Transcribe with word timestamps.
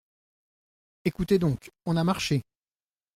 Écoutez 1.05 1.37
donc, 1.37 1.69
on 1.85 1.95
a 1.95 2.03
marché. 2.03 2.41